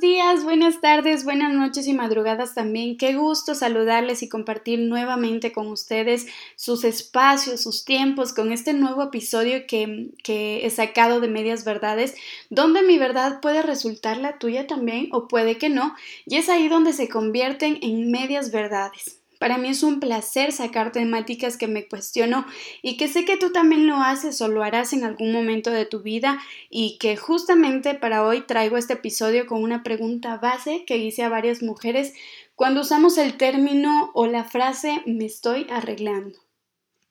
[0.00, 2.96] Buenos días, buenas tardes, buenas noches y madrugadas también.
[2.96, 6.26] Qué gusto saludarles y compartir nuevamente con ustedes
[6.56, 12.14] sus espacios, sus tiempos, con este nuevo episodio que, que he sacado de Medias Verdades,
[12.48, 16.68] donde mi verdad puede resultar la tuya también o puede que no, y es ahí
[16.68, 19.19] donde se convierten en medias verdades.
[19.40, 22.44] Para mí es un placer sacar temáticas que me cuestiono
[22.82, 25.86] y que sé que tú también lo haces o lo harás en algún momento de
[25.86, 30.98] tu vida y que justamente para hoy traigo este episodio con una pregunta base que
[30.98, 32.12] hice a varias mujeres
[32.54, 36.49] cuando usamos el término o la frase me estoy arreglando.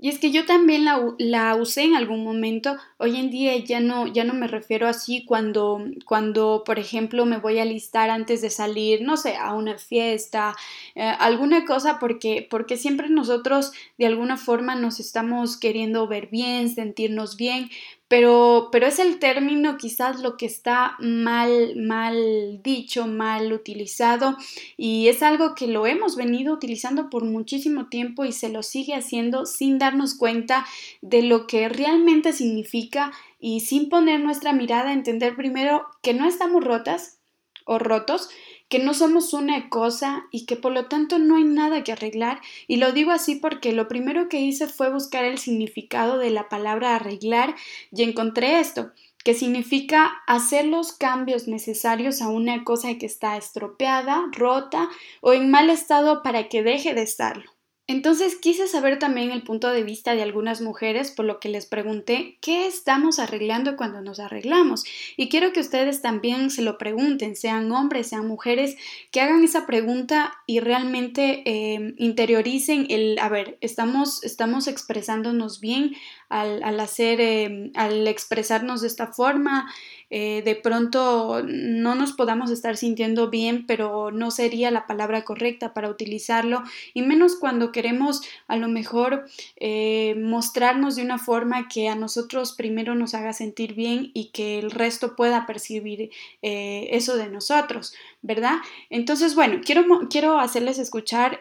[0.02, 2.78] Y es que yo también la, la, usé en algún momento.
[2.98, 7.38] Hoy en día ya no, ya no me refiero así cuando, cuando, por ejemplo, me
[7.38, 10.56] voy a listar antes de salir, no sé, a una fiesta,
[10.96, 16.70] eh, alguna cosa, porque, porque siempre nosotros de alguna forma nos estamos queriendo ver bien,
[16.70, 17.70] sentirnos bien,
[18.10, 24.36] pero, pero es el término quizás lo que está mal, mal dicho, mal utilizado
[24.78, 28.96] y es algo que lo hemos venido utilizando por muchísimo tiempo y se lo sigue
[28.96, 30.66] haciendo sin darnos cuenta
[31.02, 36.28] de lo que realmente significa y sin poner nuestra mirada a entender primero que no
[36.28, 37.20] estamos rotas
[37.66, 38.32] o rotos,
[38.70, 42.40] que no somos una cosa y que por lo tanto no hay nada que arreglar.
[42.68, 46.48] Y lo digo así porque lo primero que hice fue buscar el significado de la
[46.50, 47.56] palabra arreglar
[47.92, 48.92] y encontré esto
[49.24, 55.52] que significa hacer los cambios necesarios a una cosa que está estropeada, rota o en
[55.52, 57.59] mal estado para que deje de estarlo.
[57.90, 61.66] Entonces quise saber también el punto de vista de algunas mujeres, por lo que les
[61.66, 64.84] pregunté qué estamos arreglando cuando nos arreglamos.
[65.18, 68.78] Y quiero que ustedes también se lo pregunten, sean hombres, sean mujeres,
[69.10, 75.96] que hagan esa pregunta y realmente eh, interioricen el, a ver, estamos, estamos expresándonos bien
[76.30, 79.68] al, hacer, eh, al expresarnos de esta forma,
[80.10, 85.74] eh, de pronto no nos podamos estar sintiendo bien, pero no sería la palabra correcta
[85.74, 89.26] para utilizarlo, y menos cuando queremos a lo mejor
[89.58, 94.60] eh, mostrarnos de una forma que a nosotros primero nos haga sentir bien y que
[94.60, 96.10] el resto pueda percibir
[96.42, 98.58] eh, eso de nosotros, ¿verdad?
[98.90, 101.40] Entonces, bueno, quiero, quiero hacerles escuchar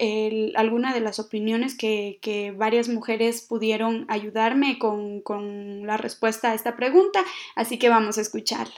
[0.55, 6.55] alguna de las opiniones que, que, varias mujeres pudieron ayudarme con, con la respuesta a
[6.55, 7.25] esta pregunta,
[7.57, 8.69] así que vamos a escuchar.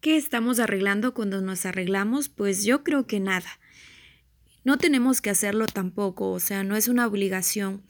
[0.00, 2.30] ¿Qué estamos arreglando cuando nos arreglamos?
[2.30, 3.60] Pues yo creo que nada.
[4.64, 7.82] No tenemos que hacerlo tampoco, o sea, no es una obligación.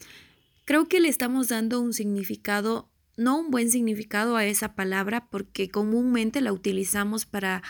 [0.64, 5.68] Creo que le estamos dando un significado, no un buen significado a esa palabra, porque
[5.68, 7.62] comúnmente la utilizamos para,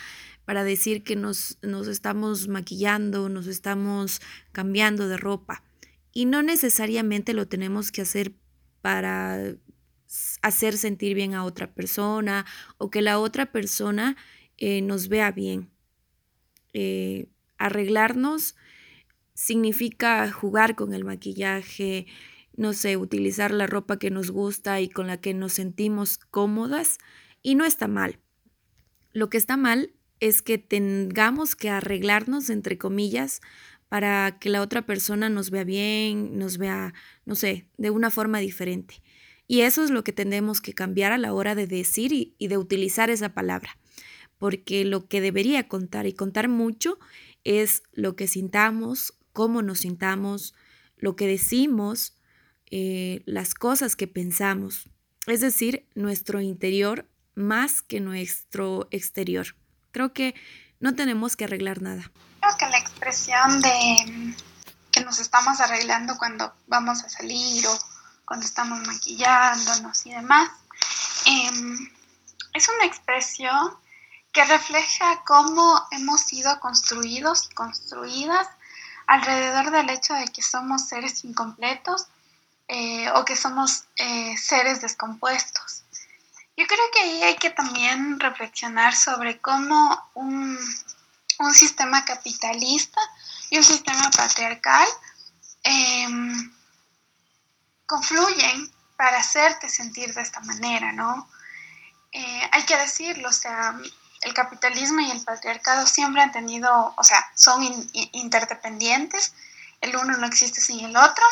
[0.51, 4.19] para decir que nos, nos estamos maquillando, nos estamos
[4.51, 5.63] cambiando de ropa.
[6.11, 8.33] Y no necesariamente lo tenemos que hacer
[8.81, 9.55] para
[10.41, 12.45] hacer sentir bien a otra persona
[12.77, 14.17] o que la otra persona
[14.57, 15.71] eh, nos vea bien.
[16.73, 18.57] Eh, arreglarnos
[19.33, 22.07] significa jugar con el maquillaje,
[22.57, 26.97] no sé, utilizar la ropa que nos gusta y con la que nos sentimos cómodas
[27.41, 28.19] y no está mal.
[29.13, 33.41] Lo que está mal es que tengamos que arreglarnos, entre comillas,
[33.89, 36.93] para que la otra persona nos vea bien, nos vea,
[37.25, 39.01] no sé, de una forma diferente.
[39.47, 42.57] Y eso es lo que tenemos que cambiar a la hora de decir y, de
[42.57, 43.77] utilizar esa palabra.
[44.37, 46.99] Porque lo que debería contar y contar mucho
[47.43, 50.53] es lo que sintamos, cómo nos sintamos,
[50.97, 52.15] lo que decimos,
[52.69, 54.89] eh, las cosas que pensamos.
[55.27, 59.47] Es decir, nuestro interior más que nuestro exterior.
[59.91, 60.35] Creo que
[60.79, 62.11] no tenemos que arreglar nada.
[62.39, 64.35] Creo que la expresión de
[64.91, 67.79] que nos estamos arreglando cuando vamos a salir o
[68.25, 70.49] cuando estamos maquillándonos y demás,
[71.25, 71.89] em,
[72.53, 73.75] es una expresión
[74.31, 78.47] que refleja cómo hemos sido construidos construidas
[79.07, 82.07] alrededor del hecho de que somos seres incompletos
[82.67, 85.83] eh, o que somos eh, seres descompuestos.
[86.57, 90.57] Yo creo que ahí hay que también reflexionar sobre cómo un,
[91.39, 92.99] un sistema capitalista
[93.49, 94.87] y un sistema patriarcal
[95.63, 96.53] em,
[97.85, 101.27] confluyen para hacerte sentir de esta manera, ¿no?
[102.11, 103.75] Eh, hay que decirlo, o sea,
[104.21, 107.63] el capitalismo y el patriarcado siempre han tenido, o sea, son
[108.11, 109.33] interdependientes,
[109.81, 111.25] el uno no existe sin el otro.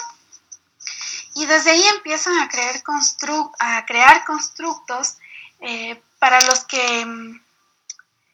[1.39, 5.15] Y desde ahí empiezan a, crear, constructos
[5.61, 7.41] eh, para los que mm,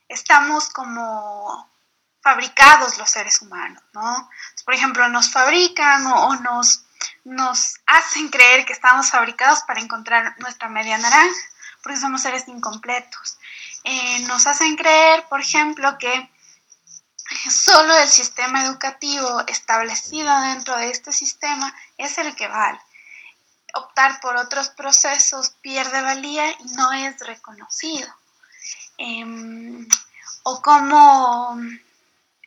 [0.09, 1.69] estamos como
[2.19, 4.27] fabricados los seres humanos, ¿no?
[4.65, 6.81] Por ejemplo, nos fabrican o, nos,
[7.25, 11.41] nos hacen creer que estamos fabricados para encontrar nuestra media naranja,
[11.83, 13.37] porque somos seres incompletos.
[13.83, 16.31] Eh, nos hacen creer, por ejemplo, que
[17.51, 22.79] solo el sistema educativo establecido dentro de este sistema es el que vale.
[23.75, 28.07] Optar por otros procesos pierde valía y no es reconocido.
[28.97, 29.87] Em,
[30.43, 31.59] o como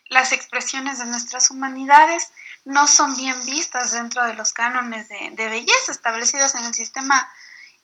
[0.08, 2.32] las expresiones de nuestras humanidades
[2.64, 7.30] no son bien vistas dentro de los cánones de, belleza establecidos en el sistema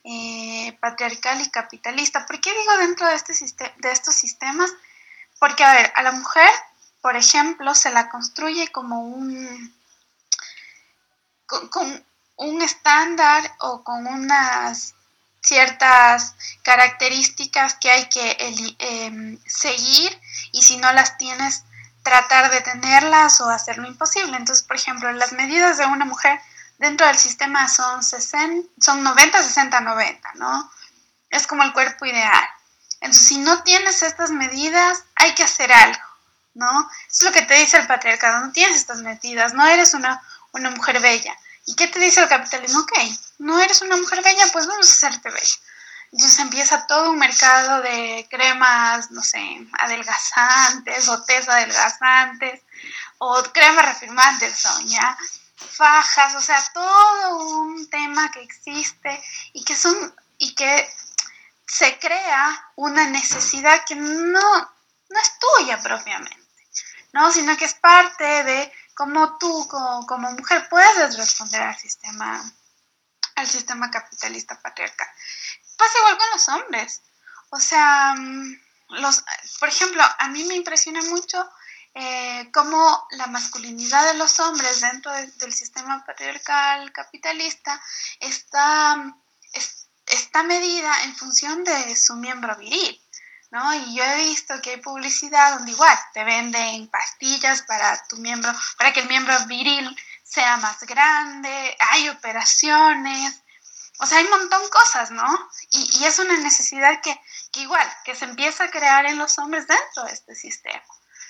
[0.03, 2.25] eh, patriarcal y capitalista.
[2.25, 4.73] ¿Por qué digo dentro de, este de estos sistemas?
[5.39, 6.49] Porque, a ver, a la mujer
[7.05, 9.75] por ejemplo, se la construye como un,
[11.45, 12.03] con,
[12.35, 14.95] un estándar o con unas
[15.41, 20.19] ciertas características que hay que em, seguir
[20.51, 21.63] y si no las tienes,
[22.03, 24.37] tratar de tenerlas o hacer lo imposible.
[24.37, 26.39] Entonces, por ejemplo, las medidas de una mujer
[26.77, 30.71] dentro del sistema son, 60, son 90, 60, 90, ¿no?
[31.29, 32.43] Es como el cuerpo ideal.
[33.01, 36.01] Entonces, si no tienes estas medidas, hay que hacer algo.
[36.55, 36.89] ¿no?
[37.09, 40.21] Es lo que te dice el patriarcado, no tienes estas metidas, no eres una,
[40.53, 41.37] una mujer bella.
[41.65, 42.79] ¿Y qué te dice el capitalismo?
[42.81, 42.93] Ok,
[43.39, 45.55] no eres una mujer bella, pues vamos a hacerte bella.
[46.11, 52.61] Entonces empieza todo un mercado de cremas, no sé, adelgazantes o test adelgazantes
[53.17, 55.17] o cremas reafirmantes son, ¿ya?
[55.57, 59.21] Fajas, o sea, todo un tema que existe
[59.53, 60.89] y que son y que
[61.65, 64.59] se crea una necesidad que no,
[65.09, 66.45] no es tuya propiamente.
[67.15, 67.31] ¿no?
[67.31, 72.41] Sino que es parte de cómo tú como, mujer puedes responder al sistema,
[73.35, 75.07] al sistema capitalista patriarcal.
[75.77, 77.01] Pasa igual con los hombres.
[77.51, 78.59] O sea, mm,
[79.01, 79.23] los,
[79.59, 81.47] por ejemplo, a mí me impresiona mucho
[81.93, 87.81] eh, cómo la masculinidad de los hombres dentro del sistema patriarcal capitalista
[88.19, 89.15] está,
[90.05, 93.01] está medida en función de su miembro viril.
[93.55, 93.73] ¿No?
[93.73, 98.51] Y yo he visto que hay publicidad donde igual te venden pastillas para tu miembro,
[98.77, 103.41] para que el miembro viril sea más grande, hay operaciones,
[103.99, 105.49] o sea, hay un montón de cosas, ¿no?
[105.69, 107.17] Y, es una necesidad que,
[107.61, 110.83] igual, que se empieza a crear en los hombres dentro de este sistema.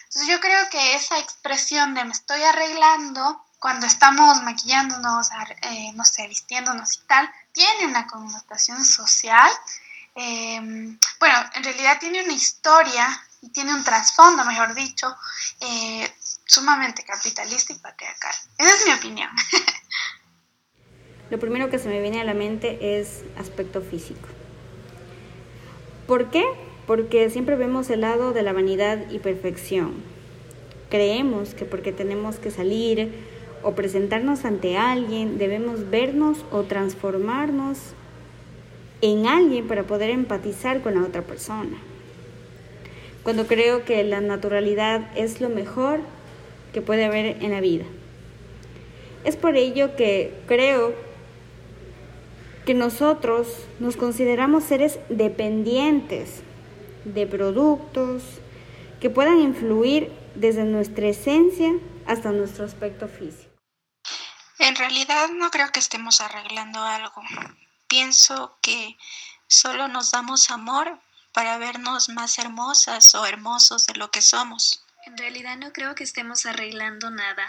[0.06, 5.30] Entonces yo creo que esa expresión de me estoy arreglando cuando estamos maquillándonos,
[5.62, 9.52] eh, no sé, vistiéndonos y tal, tiene una connotación social
[10.16, 13.06] Em, bueno, en realidad tiene una historia
[13.42, 15.14] y tiene un trasfondo, mejor dicho,
[15.60, 16.10] eh,
[16.46, 18.34] sumamente capitalista y patriarcal.
[18.58, 19.30] Esa es mi opinión.
[21.30, 24.30] Lo primero que se me viene a la mente es aspecto físico.
[26.08, 26.46] ¿Por qué?
[26.88, 30.04] Porque siempre vemos el lado de la vanidad y perfección.
[30.90, 33.26] Creemos que porque tenemos que salir
[33.64, 37.80] o presentarnos ante alguien, debemos vernos o transformarnos
[39.12, 41.78] en alguien para poder empatizar con la otra persona.
[43.24, 46.00] Cuando creo que la naturalidad es lo mejor
[46.74, 47.86] que puede haber en la vida.
[49.24, 50.94] Es por ello que creo
[52.66, 53.48] que nosotros
[53.80, 56.42] nos consideramos seres dependientes
[57.04, 58.24] de productos
[59.00, 61.74] que puedan influir desde nuestra esencia
[62.08, 63.52] hasta nuestro aspecto físico.
[64.58, 67.22] En realidad no creo que estemos arreglando algo
[67.88, 68.98] pienso que
[69.48, 71.00] solo nos damos amor
[71.32, 74.84] para vernos más hermosas o hermosos de lo que somos.
[75.06, 77.46] En realidad no creo que estemos arreglando nada.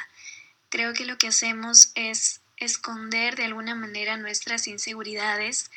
[0.69, 5.71] Creo que lo que hacemos es esconder de alguna manera nuestras inseguridades,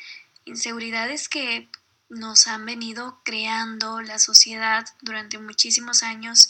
[0.46, 1.70] inseguridades que
[2.10, 6.50] nos han venido creando la sociedad durante muchísimos años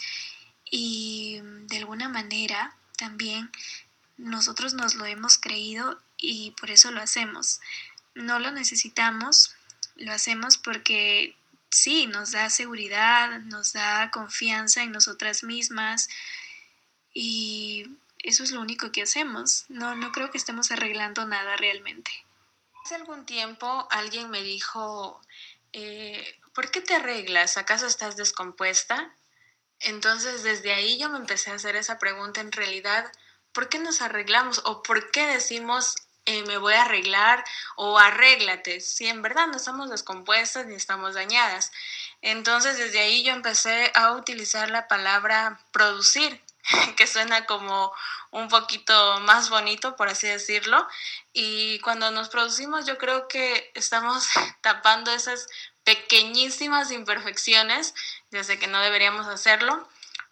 [0.72, 3.52] y de alguna manera también
[4.18, 7.60] nosotros nos lo hemos creído y por eso lo hacemos
[8.16, 9.56] no lo necesitamos,
[9.96, 11.36] lo hacemos porque
[11.70, 16.10] sí, nos da seguridad, nos da confianza en nosotras mismas
[17.14, 19.66] y eso es lo único que hacemos.
[19.70, 22.12] No, no creo que estemos arreglando nada realmente.
[22.84, 25.22] Hace algún tiempo alguien me dijo,
[25.74, 27.58] eh, ¿por qué te arreglas?
[27.58, 29.14] ¿Acaso estás descompuesta?
[29.80, 33.12] Entonces desde ahí yo me empecé a hacer esa pregunta en realidad,
[33.54, 35.96] ¿por qué nos arreglamos o por qué decimos
[36.30, 37.44] eh, me voy a arreglar
[37.76, 41.72] o arréglate, si en verdad no estamos descompuestas ni estamos dañadas.
[42.22, 46.42] Entonces desde ahí yo empecé a utilizar la palabra producir.
[46.96, 47.92] que suena como
[48.32, 50.88] un poquito más bonito, por así decirlo.
[51.34, 54.28] Y cuando nos producimos, yo creo que estamos
[54.62, 55.48] tapando esas
[55.84, 57.94] pequeñísimas imperfecciones.
[58.42, 59.88] Sé que no deberíamos hacerlo,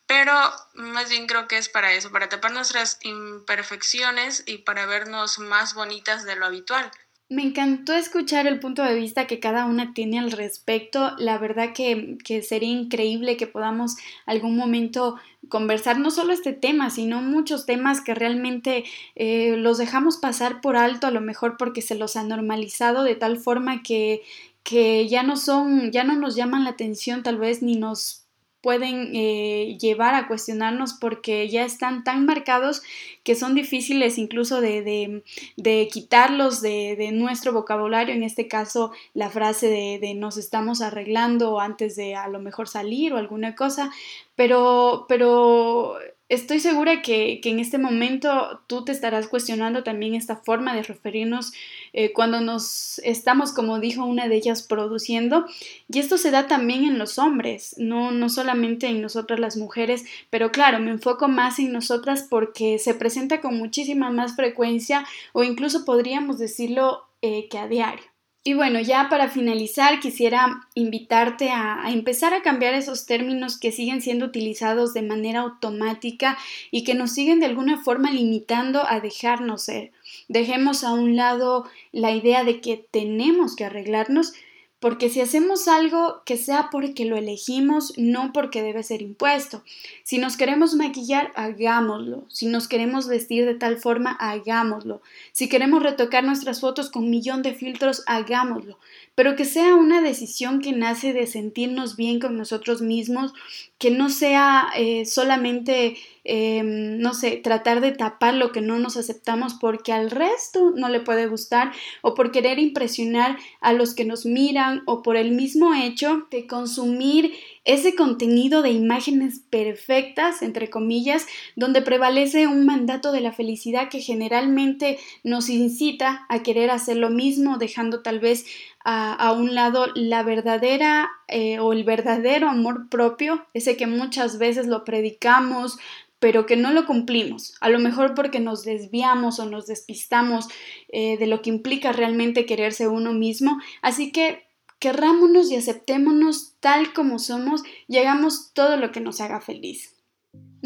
[0.07, 0.33] pero
[0.73, 5.73] más bien creo que es para eso, para tapar nuestras imperfecciones y para vernos más
[5.73, 6.89] bonitas de lo habitual.
[7.29, 11.13] Me encantó escuchar el punto de vista que cada una tiene al respecto.
[11.17, 15.17] La verdad que, sería increíble que podamos algún momento
[15.49, 18.85] conversar no solo este tema, sino muchos temas que realmente
[19.15, 23.15] eh, los dejamos pasar por alto, a lo mejor porque se los ha normalizado de
[23.15, 24.21] tal forma que,
[24.63, 28.26] que ya no son, ya no nos llaman la atención tal vez ni nos
[28.67, 32.81] pueden eh, llevar a cuestionarnos porque ya están tan marcados
[33.23, 35.23] que son difíciles incluso de,
[35.55, 41.95] de, quitarlos de, nuestro vocabulario, en este caso la frase de, nos estamos arreglando antes
[41.95, 43.89] de a lo mejor salir o alguna cosa,
[44.35, 45.97] pero, pero
[46.29, 51.53] Estoy segura que, en este momento tú te estarás cuestionando también esta forma de referirnos
[51.93, 55.45] eh, cuando nos estamos, como dijo una de ellas, produciendo.
[55.87, 60.03] Y esto se da también en los hombres, no, no solamente en nosotras las mujeres,
[60.29, 65.43] pero claro, me enfoco más en nosotras porque se presenta con muchísima más frecuencia o
[65.43, 68.16] incluso podríamos decirlo eh, que a diario.
[68.47, 74.01] Y bueno, ya para finalizar, quisiera invitarte a, empezar a cambiar esos términos que siguen
[74.01, 76.37] siendo utilizados de manera automática
[76.71, 79.91] y que nos siguen de alguna forma limitando a dejarnos ser.
[80.29, 84.31] Dejemos a un lado la idea de que tenemos que arreglarnos
[84.79, 89.63] porque si hacemos algo que sea porque lo elegimos, no porque debe ser impuesto.
[90.03, 92.25] Si nos queremos maquillar, hagámoslo.
[92.29, 95.01] Si nos queremos vestir de tal forma, hagámoslo.
[95.31, 98.77] Si queremos retocar nuestras fotos con millón de filtros, hagámoslo.
[99.15, 103.33] Pero que sea una decisión que nace de sentirnos bien con nosotros mismos,
[103.79, 105.97] que no sea eh, solamente
[106.29, 110.89] Em, no sé, tratar de tapar lo que no nos aceptamos porque al resto no
[110.89, 115.31] le puede gustar o por querer impresionar a los que nos miran o por el
[115.31, 117.31] mismo hecho de consumir
[117.67, 123.99] ese contenido de imágenes perfectas, entre comillas, donde prevalece un mandato de la felicidad que
[123.99, 128.45] generalmente nos incita a querer hacer lo mismo, dejando tal vez
[128.85, 134.65] a, un lado la verdadera eh, o el verdadero amor propio, ese que muchas veces
[134.65, 135.77] lo predicamos,
[136.19, 140.47] pero que no lo cumplimos, a lo mejor porque nos desviamos o nos despistamos
[140.87, 143.59] eh, de lo que implica realmente quererse uno mismo.
[143.81, 144.46] Así que
[144.79, 149.96] querrámonos y aceptémonos tal como somos y hagamos todo lo que nos haga feliz.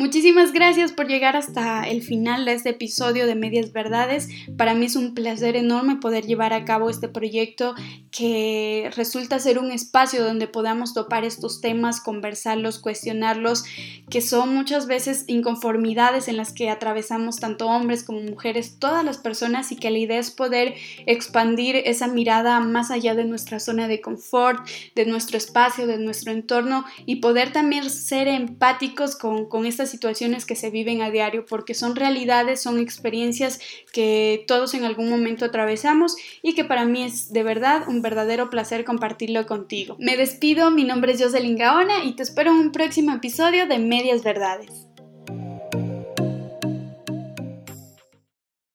[0.02, 4.30] Muchísimas gracias por llegar hasta el final de este episodio de Medias Verdades.
[4.58, 7.76] Para mí es un placer enorme poder llevar a cabo este proyecto
[8.10, 13.64] que resulta ser un espacio donde podamos topar estos temas, conversarlos, cuestionarlos,
[14.10, 19.20] que son muchas veces inconformidades en las que atravesamos tanto hombres como mujeres, todas las
[19.20, 20.74] personas y que la idea es poder
[21.06, 26.32] expandir esa mirada más allá de nuestra zona de confort, de nuestro espacio, de nuestro
[26.32, 31.46] entorno y poder también ser empáticos con, con esta situaciones que se viven a diario,
[31.46, 33.60] porque son realidades, son experiencias
[33.92, 38.50] que todos en algún momento atravesamos y que para mí es de verdad un verdadero
[38.50, 39.96] placer compartirlo contigo.
[40.00, 43.78] Me despido, mi nombre es Jocelyn Gaona y te espero en un próximo episodio de
[43.80, 44.91] Medias Verdades.